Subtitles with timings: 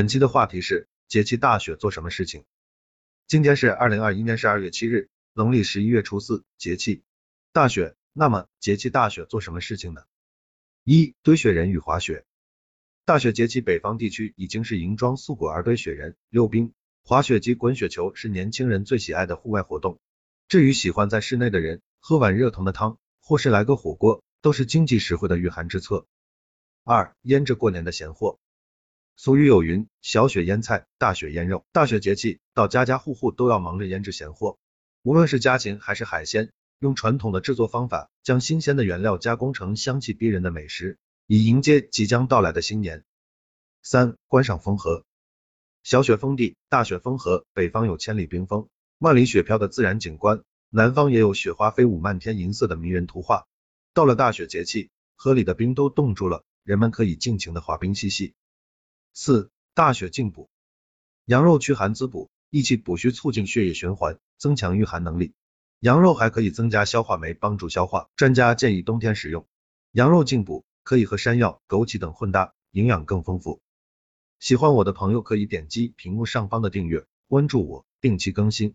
[0.00, 2.44] 本期的话题是节气大雪做什么事情？
[3.26, 7.02] 今天是二零二一年十二月七日，农历十一月初四，节气
[7.52, 7.94] 大雪。
[8.14, 10.00] 那么节气大雪做什么事情呢？
[10.84, 12.24] 一堆雪人与滑雪。
[13.04, 16.72] 大雪节气，北方地区已经是银装素裹而堆雪人、溜冰、
[17.04, 20.00] 滑雪及滚雪球是年轻人最喜爱的户外活动。
[20.48, 26.06] 至于喜欢在室内的人，喝碗热腾的汤，或是来个火锅，都是经济实惠的御寒之策。
[26.84, 28.39] 二腌制过年的闲货。
[29.22, 31.66] 俗语有云，小雪腌菜，大雪腌肉。
[31.72, 34.56] 大雪节气到，家家户户都要忙着腌制咸货，
[35.02, 43.04] 无论是家禽还是海鲜，用传统的制作方法，将新鲜的原料加工成香气逼人的美食，以迎接即将到来的新年。
[43.82, 45.04] 三观赏风荷。
[45.82, 48.68] 小雪封地，大雪封河，北方有千里冰封。
[49.00, 53.46] 万里雪飘的自然景观，南方也有雪花飞舞漫天银色的迷人图画。
[53.92, 58.32] 到了大雪节气，河里的冰都冻住了，人们可以尽情的滑冰嬉戏。
[59.12, 60.48] 四、大雪进补，
[61.24, 65.34] 羊肉驱寒滋补，益气补虚，促进血液循环，增强御寒能力。
[65.80, 68.08] 羊肉还可以增加消化酶，帮助消化。
[68.14, 69.46] 专家建议冬天食用。
[69.92, 73.60] 羊肉进补可以和山药、枸杞等混搭，营养更丰富。
[74.38, 78.68] 喜欢我的朋友可以点击屏幕上方的订阅，关注我，定期更新。